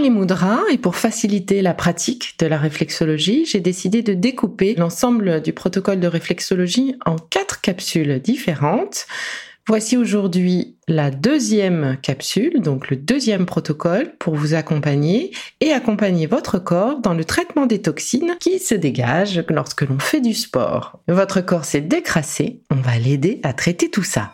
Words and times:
Les 0.00 0.10
moudras, 0.10 0.60
et 0.70 0.78
pour 0.78 0.96
faciliter 0.96 1.62
la 1.62 1.74
pratique 1.74 2.34
de 2.38 2.46
la 2.46 2.58
réflexologie, 2.58 3.44
j'ai 3.44 3.60
décidé 3.60 4.02
de 4.02 4.14
découper 4.14 4.74
l'ensemble 4.74 5.42
du 5.42 5.52
protocole 5.52 6.00
de 6.00 6.06
réflexologie 6.06 6.96
en 7.04 7.16
quatre 7.16 7.60
capsules 7.60 8.20
différentes. 8.20 9.06
Voici 9.66 9.96
aujourd'hui 9.96 10.76
la 10.88 11.10
deuxième 11.10 11.96
capsule, 12.02 12.60
donc 12.60 12.90
le 12.90 12.96
deuxième 12.96 13.46
protocole 13.46 14.14
pour 14.18 14.34
vous 14.34 14.54
accompagner 14.54 15.32
et 15.60 15.72
accompagner 15.72 16.26
votre 16.26 16.58
corps 16.58 16.98
dans 17.00 17.14
le 17.14 17.24
traitement 17.24 17.66
des 17.66 17.82
toxines 17.82 18.36
qui 18.40 18.58
se 18.58 18.74
dégagent 18.74 19.44
lorsque 19.48 19.82
l'on 19.82 19.98
fait 19.98 20.20
du 20.20 20.34
sport. 20.34 21.00
Votre 21.06 21.40
corps 21.40 21.64
s'est 21.64 21.82
décrassé, 21.82 22.62
on 22.70 22.76
va 22.76 22.98
l'aider 22.98 23.40
à 23.44 23.52
traiter 23.52 23.90
tout 23.90 24.02
ça. 24.02 24.32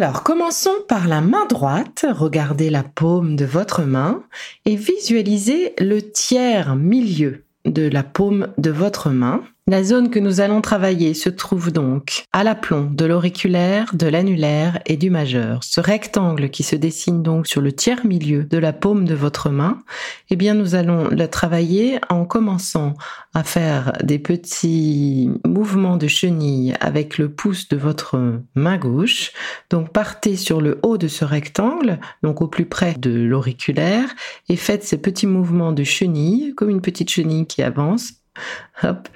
Alors, 0.00 0.22
commençons 0.22 0.76
par 0.86 1.08
la 1.08 1.20
main 1.20 1.44
droite. 1.46 2.06
Regardez 2.08 2.70
la 2.70 2.84
paume 2.84 3.34
de 3.34 3.44
votre 3.44 3.82
main 3.82 4.22
et 4.64 4.76
visualisez 4.76 5.74
le 5.76 5.98
tiers 6.12 6.76
milieu 6.76 7.42
de 7.64 7.88
la 7.88 8.04
paume 8.04 8.46
de 8.58 8.70
votre 8.70 9.10
main. 9.10 9.42
La 9.68 9.84
zone 9.84 10.08
que 10.08 10.18
nous 10.18 10.40
allons 10.40 10.62
travailler 10.62 11.12
se 11.12 11.28
trouve 11.28 11.70
donc 11.70 12.24
à 12.32 12.42
l'aplomb 12.42 12.88
de 12.90 13.04
l'auriculaire, 13.04 13.94
de 13.94 14.06
l'annulaire 14.06 14.80
et 14.86 14.96
du 14.96 15.10
majeur. 15.10 15.62
Ce 15.62 15.78
rectangle 15.78 16.48
qui 16.48 16.62
se 16.62 16.74
dessine 16.74 17.22
donc 17.22 17.46
sur 17.46 17.60
le 17.60 17.72
tiers 17.72 18.06
milieu 18.06 18.44
de 18.44 18.56
la 18.56 18.72
paume 18.72 19.04
de 19.04 19.14
votre 19.14 19.50
main, 19.50 19.80
eh 20.30 20.36
bien 20.36 20.54
nous 20.54 20.74
allons 20.74 21.08
le 21.08 21.28
travailler 21.28 22.00
en 22.08 22.24
commençant 22.24 22.94
à 23.34 23.44
faire 23.44 23.92
des 24.02 24.18
petits 24.18 25.28
mouvements 25.44 25.98
de 25.98 26.08
chenille 26.08 26.72
avec 26.80 27.18
le 27.18 27.28
pouce 27.28 27.68
de 27.68 27.76
votre 27.76 28.40
main 28.54 28.78
gauche. 28.78 29.32
Donc 29.68 29.92
partez 29.92 30.36
sur 30.36 30.62
le 30.62 30.78
haut 30.82 30.96
de 30.96 31.08
ce 31.08 31.26
rectangle, 31.26 32.00
donc 32.22 32.40
au 32.40 32.48
plus 32.48 32.64
près 32.64 32.94
de 32.94 33.10
l'auriculaire, 33.10 34.08
et 34.48 34.56
faites 34.56 34.84
ces 34.84 34.96
petits 34.96 35.26
mouvements 35.26 35.72
de 35.72 35.84
chenille, 35.84 36.54
comme 36.56 36.70
une 36.70 36.80
petite 36.80 37.10
chenille 37.10 37.46
qui 37.46 37.62
avance. 37.62 38.14
Hop, 38.82 39.08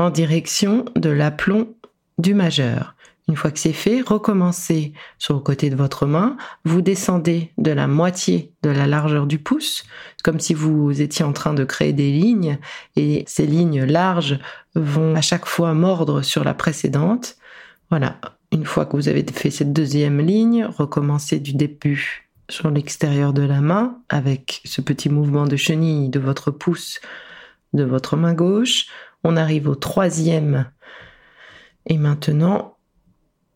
en 0.00 0.10
direction 0.10 0.86
de 0.96 1.10
l'aplomb 1.10 1.74
du 2.18 2.32
majeur. 2.32 2.94
Une 3.28 3.36
fois 3.36 3.50
que 3.50 3.58
c'est 3.58 3.74
fait, 3.74 4.00
recommencez 4.00 4.94
sur 5.18 5.34
le 5.34 5.40
côté 5.40 5.68
de 5.68 5.76
votre 5.76 6.06
main, 6.06 6.36
vous 6.64 6.80
descendez 6.80 7.52
de 7.58 7.70
la 7.70 7.86
moitié 7.86 8.52
de 8.62 8.70
la 8.70 8.86
largeur 8.86 9.26
du 9.26 9.38
pouce, 9.38 9.84
comme 10.24 10.40
si 10.40 10.54
vous 10.54 11.00
étiez 11.00 11.24
en 11.24 11.32
train 11.32 11.52
de 11.52 11.64
créer 11.64 11.92
des 11.92 12.10
lignes, 12.10 12.58
et 12.96 13.24
ces 13.26 13.46
lignes 13.46 13.84
larges 13.84 14.40
vont 14.74 15.14
à 15.14 15.20
chaque 15.20 15.46
fois 15.46 15.74
mordre 15.74 16.22
sur 16.22 16.44
la 16.44 16.54
précédente. 16.54 17.36
Voilà, 17.90 18.18
une 18.52 18.64
fois 18.64 18.86
que 18.86 18.96
vous 18.96 19.08
avez 19.08 19.24
fait 19.32 19.50
cette 19.50 19.72
deuxième 19.72 20.20
ligne, 20.20 20.64
recommencez 20.64 21.40
du 21.40 21.52
début 21.52 22.30
sur 22.48 22.70
l'extérieur 22.70 23.32
de 23.32 23.42
la 23.42 23.60
main 23.60 23.98
avec 24.08 24.62
ce 24.64 24.80
petit 24.80 25.10
mouvement 25.10 25.44
de 25.44 25.56
chenille 25.56 26.08
de 26.08 26.18
votre 26.18 26.50
pouce 26.50 27.00
de 27.72 27.84
votre 27.84 28.16
main 28.16 28.34
gauche. 28.34 28.86
On 29.24 29.36
arrive 29.36 29.68
au 29.68 29.74
troisième. 29.74 30.70
Et 31.86 31.98
maintenant, 31.98 32.76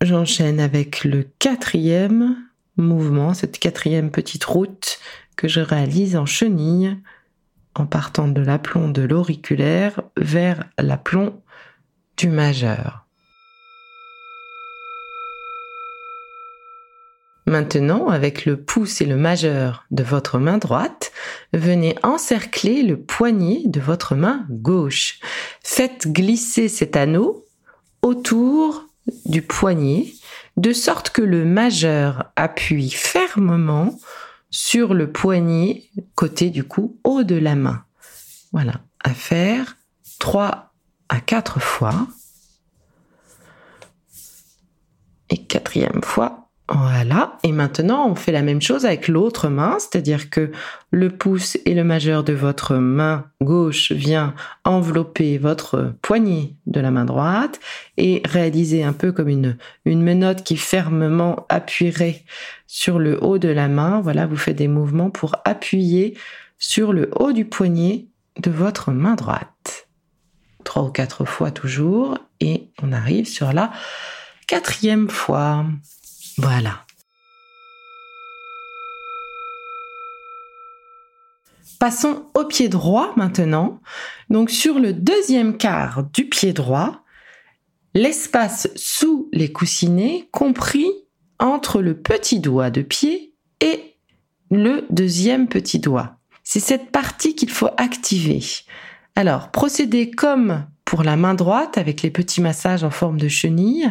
j'enchaîne 0.01 0.61
avec 0.61 1.05
le 1.05 1.27
quatrième 1.39 2.37
mouvement, 2.77 3.35
cette 3.35 3.59
quatrième 3.59 4.11
petite 4.11 4.45
route 4.45 4.99
que 5.37 5.49
je 5.49 5.61
réalise 5.61 6.17
en 6.17 6.27
chenille 6.27 6.97
en 7.75 7.87
partant 7.87 8.29
de 8.29 8.41
l'aplomb 8.41 8.89
de 8.89 9.03
l'auriculaire 9.03 10.03
vers 10.17 10.65
l'aplomb 10.79 11.43
du 12.17 12.29
majeur. 12.29 13.05
Maintenant, 17.47 18.09
avec 18.09 18.47
le 18.47 18.57
pouce 18.57 19.03
et 19.03 19.05
le 19.05 19.17
majeur 19.17 19.85
de 19.91 20.03
votre 20.03 20.39
main 20.39 20.57
droite, 20.57 21.13
venez 21.53 21.95
encercler 22.03 22.83
le 22.83 22.99
poignet 22.99 23.61
de 23.67 23.81
votre 23.81 24.15
main 24.15 24.47
gauche. 24.49 25.21
Faites 25.67 26.07
glisser 26.07 26.69
cet 26.69 26.95
anneau 26.95 27.47
autour 28.03 28.87
du 29.25 29.41
poignet 29.41 30.13
de 30.59 30.75
sorte 30.75 31.09
que 31.09 31.23
le 31.23 31.47
majeur 31.47 32.31
appuie 32.37 32.91
fermement 32.91 33.99
sur 34.51 34.93
le 34.93 35.11
poignet 35.11 35.85
côté 36.15 36.51
du 36.51 36.65
cou 36.65 36.99
haut 37.03 37.25
de 37.25 37.35
la 37.35 37.55
main. 37.55 37.83
Voilà, 38.53 38.83
à 39.03 39.15
faire 39.15 39.79
3 40.19 40.75
à 41.09 41.21
4 41.21 41.61
fois. 41.61 42.07
Et 45.31 45.47
quatrième 45.47 46.03
fois, 46.03 46.44
voilà. 46.73 47.37
Et 47.43 47.53
maintenant, 47.53 48.09
on 48.09 48.15
fait 48.15 48.33
la 48.33 48.41
même 48.41 48.63
chose 48.63 48.87
avec 48.87 49.09
l'autre 49.09 49.49
main, 49.49 49.77
c'est-à-dire 49.79 50.31
que 50.31 50.51
le 50.91 51.11
pouce 51.11 51.59
et 51.67 51.75
le 51.75 51.85
majeur 51.85 52.25
de 52.25 52.33
votre 52.33 52.77
main 52.77 53.27
gauche 53.43 53.93
vient 53.93 54.35
envelopper 54.65 55.37
votre 55.37 55.95
poignet 56.01 56.55
de 56.67 56.81
la 56.81 56.91
main 56.91 57.05
droite 57.05 57.61
et 57.99 58.23
réaliser 58.25 58.83
un 58.83 58.95
peu 58.95 59.13
comme 59.13 59.29
une, 59.29 59.59
une 59.85 60.03
menotte 60.03 60.43
qui 60.43 60.57
fermement 60.57 61.45
appuierait 61.51 62.25
sur 62.67 62.99
le 62.99 63.23
haut 63.23 63.39
de 63.39 63.49
la 63.49 63.69
main. 63.69 64.01
Voilà, 64.01 64.27
vous 64.27 64.37
faites 64.37 64.57
des 64.57 64.69
mouvements 64.69 65.11
pour 65.11 65.37
appuyer 65.45 66.17
sur 66.57 66.95
le 66.95 67.11
haut 67.17 67.33
du 67.33 67.45
poignet 67.45 68.07
de 68.41 68.51
votre 68.51 68.91
main 68.91 69.17
droite. 69.17 69.87
Trois 70.65 70.85
ou 70.85 70.91
quatre 70.91 71.27
fois 71.27 71.51
toujours 71.51 72.19
et 72.41 72.71
on 72.83 72.91
arrive 72.93 73.27
sur 73.27 73.53
la 73.53 73.71
quatrième 74.47 75.11
fois. 75.11 75.67
Voilà. 76.39 76.85
Passons 81.79 82.27
au 82.35 82.45
pied 82.45 82.69
droit 82.69 83.13
maintenant. 83.17 83.81
Donc 84.31 84.51
sur 84.51 84.79
le 84.79 84.93
deuxième 84.93 85.57
quart 85.57 86.05
du 86.13 86.29
pied 86.29 86.53
droit, 86.53 87.03
l'espace 87.95 88.69
sous 88.75 89.29
les 89.33 89.53
coussinets 89.53 90.29
compris 90.33 90.91
entre 91.39 91.83
le 91.83 92.01
petit 92.01 92.41
doigt 92.41 92.71
de 92.71 92.83
pied 92.83 93.35
et 93.61 93.97
le 94.51 94.87
deuxième 94.91 95.49
petit 95.49 95.79
doigt. 95.79 96.19
C'est 96.43 96.61
cette 96.61 96.91
partie 96.91 97.35
qu'il 97.35 97.51
faut 97.51 97.71
activer. 97.77 98.41
Alors, 99.17 99.51
procédez 99.51 100.11
comme 100.11 100.67
pour 100.85 101.03
la 101.03 101.17
main 101.17 101.35
droite 101.35 101.79
avec 101.79 102.03
les 102.03 102.11
petits 102.11 102.41
massages 102.41 102.85
en 102.85 102.91
forme 102.91 103.19
de 103.19 103.29
chenille 103.29 103.91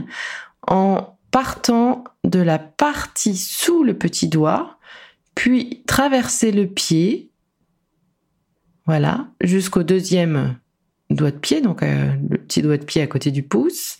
en 0.67 1.17
partant 1.33 2.03
de 2.23 2.39
la 2.39 2.59
partie 2.59 3.35
sous 3.35 3.83
le 3.83 3.97
petit 3.97 4.27
doigt, 4.27 4.77
puis 5.33 5.83
traverser 5.87 6.51
le 6.51 6.67
pied, 6.67 7.31
voilà, 8.85 9.31
jusqu'au 9.41 9.81
deuxième 9.81 10.59
doigt 11.09 11.31
de 11.31 11.39
pied, 11.39 11.59
donc 11.59 11.81
euh, 11.81 12.13
le 12.29 12.37
petit 12.37 12.61
doigt 12.61 12.77
de 12.77 12.85
pied 12.85 13.01
à 13.01 13.07
côté 13.07 13.31
du 13.31 13.41
pouce. 13.41 13.97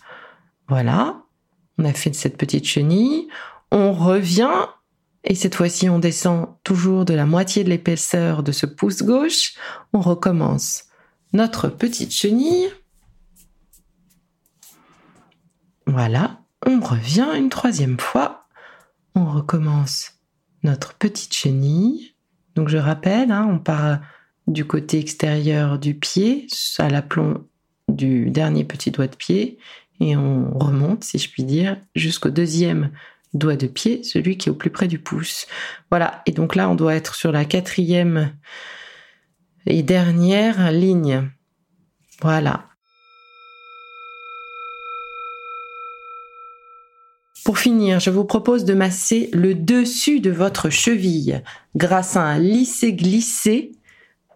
Voilà, 0.68 1.24
on 1.80 1.86
a 1.86 1.94
fait 1.94 2.14
cette 2.14 2.38
petite 2.38 2.66
chenille. 2.66 3.28
On 3.72 3.94
revient 3.94 4.68
et 5.24 5.34
cette 5.34 5.56
fois-ci 5.56 5.90
on 5.90 5.98
descend 5.98 6.50
toujours 6.64 7.04
de 7.04 7.16
la 7.16 7.26
moitié 7.26 7.64
de 7.64 7.70
l'épaisseur 7.70 8.44
de 8.44 8.52
ce 8.52 8.68
pouce 8.68 9.02
gauche. 9.02 9.56
On 9.92 10.02
recommence 10.02 10.84
notre 11.34 11.68
petite 11.68 12.12
chenille. 12.12 12.70
Voilà, 15.88 16.43
on 16.66 16.80
revient 16.80 17.30
une 17.36 17.50
troisième 17.50 18.00
fois. 18.00 18.48
On 19.16 19.26
recommence 19.26 20.14
notre 20.64 20.94
petite 20.96 21.34
chenille. 21.34 22.16
Donc 22.56 22.70
je 22.70 22.78
rappelle, 22.78 23.32
hein, 23.32 23.48
on 23.50 23.60
part 23.60 24.00
du 24.48 24.66
côté 24.66 25.00
extérieur 25.00 25.80
du 25.80 25.94
pied 25.94 26.48
à 26.78 26.90
l'aplomb 26.90 27.48
du 27.88 28.30
dernier 28.30 28.64
petit 28.64 28.92
doigt 28.92 29.08
de 29.08 29.16
pied 29.16 29.58
et 30.00 30.16
on 30.16 30.58
remonte, 30.58 31.04
si 31.04 31.18
je 31.18 31.30
puis 31.30 31.44
dire, 31.44 31.78
jusqu'au 31.96 32.30
deuxième 32.30 32.92
doigt 33.34 33.56
de 33.56 33.68
pied, 33.68 34.04
celui 34.04 34.38
qui 34.38 34.50
est 34.50 34.52
au 34.52 34.56
plus 34.56 34.70
près 34.70 34.88
du 34.88 35.00
pouce. 35.00 35.48
Voilà, 35.90 36.22
et 36.26 36.32
donc 36.32 36.56
là 36.56 36.70
on 36.70 36.76
doit 36.76 36.96
être 36.96 37.16
sur 37.16 37.32
la 37.32 37.46
quatrième 37.46 38.34
et 39.66 39.84
dernière 39.84 40.72
ligne. 40.72 41.30
Voilà. 42.22 42.70
Pour 47.44 47.58
finir, 47.58 48.00
je 48.00 48.10
vous 48.10 48.24
propose 48.24 48.64
de 48.64 48.74
masser 48.74 49.30
le 49.34 49.54
dessus 49.54 50.22
de 50.22 50.32
votre 50.32 50.70
cheville 50.70 51.44
grâce 51.76 52.16
à 52.16 52.22
un 52.22 52.40
lissé-glissé 52.40 53.74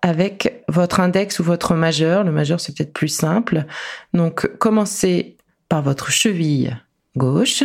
avec 0.02 0.64
votre 0.68 1.00
index 1.00 1.40
ou 1.40 1.44
votre 1.44 1.74
majeur. 1.74 2.26
Le 2.26 2.34
majeur, 2.34 2.60
c'est 2.60 2.76
peut-être 2.76 2.92
plus 2.92 3.08
simple. 3.08 3.66
Donc, 4.14 4.48
commencez 4.58 5.38
par 5.70 5.82
votre 5.82 6.12
cheville 6.12 6.78
gauche 7.16 7.64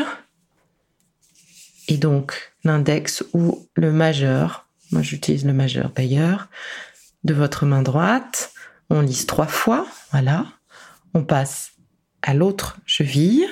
et 1.88 1.96
donc 1.96 2.52
l'index 2.62 3.24
ou 3.32 3.66
le 3.74 3.90
majeur. 3.90 4.68
Moi, 4.92 5.02
j'utilise 5.02 5.44
le 5.44 5.52
majeur 5.52 5.90
d'ailleurs 5.96 6.48
de 7.24 7.34
votre 7.34 7.66
main 7.66 7.82
droite. 7.82 8.52
On 8.90 9.00
lisse 9.00 9.26
trois 9.26 9.48
fois. 9.48 9.86
Voilà. 10.12 10.46
On 11.14 11.24
passe 11.24 11.72
à 12.22 12.32
l'autre 12.32 12.78
cheville, 12.86 13.48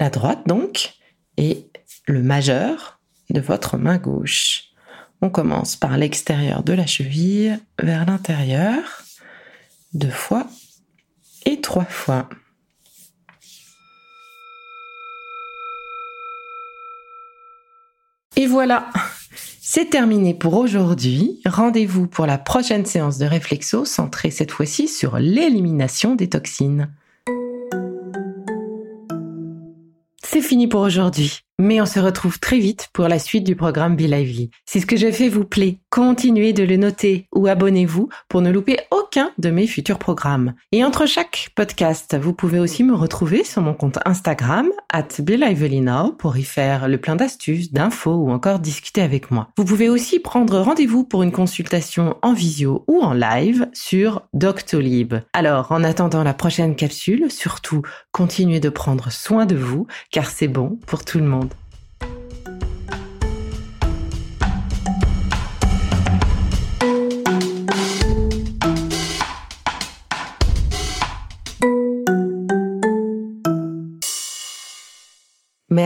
la 0.00 0.10
droite 0.10 0.40
donc 0.46 0.99
et 1.40 1.66
le 2.06 2.22
majeur 2.22 3.00
de 3.30 3.40
votre 3.40 3.78
main 3.78 3.96
gauche. 3.96 4.64
On 5.22 5.30
commence 5.30 5.74
par 5.74 5.96
l'extérieur 5.96 6.62
de 6.62 6.74
la 6.74 6.86
cheville 6.86 7.58
vers 7.82 8.06
l'intérieur, 8.06 9.02
deux 9.94 10.10
fois 10.10 10.46
et 11.46 11.60
trois 11.60 11.84
fois. 11.84 12.28
Et 18.36 18.46
voilà, 18.46 18.90
c'est 19.60 19.90
terminé 19.90 20.34
pour 20.34 20.54
aujourd'hui. 20.54 21.40
Rendez-vous 21.46 22.06
pour 22.06 22.26
la 22.26 22.38
prochaine 22.38 22.86
séance 22.86 23.18
de 23.18 23.26
réflexo 23.26 23.84
centrée 23.84 24.30
cette 24.30 24.50
fois-ci 24.50 24.88
sur 24.88 25.18
l'élimination 25.18 26.14
des 26.14 26.28
toxines. 26.28 26.90
Fini 30.50 30.66
pour 30.66 30.80
aujourd'hui. 30.80 31.42
Mais 31.60 31.80
on 31.80 31.86
se 31.86 32.00
retrouve 32.00 32.40
très 32.40 32.58
vite 32.58 32.88
pour 32.92 33.06
la 33.06 33.20
suite 33.20 33.44
du 33.44 33.54
programme 33.54 33.94
Be 33.94 34.00
Lively. 34.00 34.50
Si 34.66 34.80
ce 34.80 34.86
que 34.86 34.96
j'ai 34.96 35.12
fait 35.12 35.28
vous 35.28 35.44
plaît, 35.44 35.78
continuez 35.90 36.52
de 36.52 36.62
le 36.62 36.76
noter 36.76 37.26
ou 37.34 37.48
abonnez-vous 37.48 38.08
pour 38.28 38.40
ne 38.42 38.50
louper 38.50 38.78
aucun 38.92 39.32
de 39.38 39.50
mes 39.50 39.66
futurs 39.66 39.98
programmes. 39.98 40.54
Et 40.70 40.84
entre 40.84 41.04
chaque 41.04 41.50
podcast, 41.56 42.16
vous 42.16 42.32
pouvez 42.32 42.60
aussi 42.60 42.84
me 42.84 42.94
retrouver 42.94 43.42
sur 43.42 43.60
mon 43.60 43.74
compte 43.74 43.98
Instagram, 44.04 44.68
at 44.92 45.08
pour 46.18 46.36
y 46.36 46.44
faire 46.44 46.88
le 46.88 46.98
plein 46.98 47.16
d'astuces, 47.16 47.72
d'infos 47.72 48.14
ou 48.14 48.30
encore 48.30 48.60
discuter 48.60 49.02
avec 49.02 49.30
moi. 49.32 49.48
Vous 49.56 49.64
pouvez 49.64 49.88
aussi 49.88 50.20
prendre 50.20 50.60
rendez-vous 50.60 51.04
pour 51.04 51.24
une 51.24 51.32
consultation 51.32 52.16
en 52.22 52.32
visio 52.32 52.84
ou 52.86 53.00
en 53.00 53.12
live 53.12 53.68
sur 53.72 54.22
Doctolib. 54.32 55.14
Alors, 55.32 55.72
en 55.72 55.82
attendant 55.82 56.22
la 56.22 56.34
prochaine 56.34 56.76
capsule, 56.76 57.30
surtout, 57.30 57.82
continuez 58.12 58.60
de 58.60 58.68
prendre 58.68 59.10
soin 59.10 59.44
de 59.44 59.56
vous, 59.56 59.86
car 60.12 60.30
c'est 60.30 60.48
bon 60.48 60.78
pour 60.86 61.04
tout 61.04 61.18
le 61.18 61.24
monde. 61.24 61.52